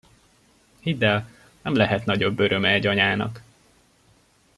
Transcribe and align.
Hidd 0.79 1.03
el, 1.03 1.23
nem 1.61 1.75
lehet 1.75 2.05
nagyobb 2.05 2.39
öröme 2.39 2.69
egy 2.71 2.85
anyának! 2.85 3.43